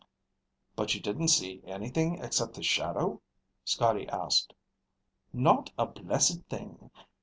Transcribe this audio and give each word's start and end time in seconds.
"But 0.75 0.95
you 0.95 0.99
didn't 0.99 1.27
see 1.27 1.61
anything 1.63 2.23
except 2.23 2.55
the 2.55 2.63
shadow?" 2.63 3.21
Scotty 3.63 4.09
asked. 4.09 4.55
"Not 5.31 5.69
a 5.77 5.85
blessed 5.85 6.43
thing. 6.49 6.89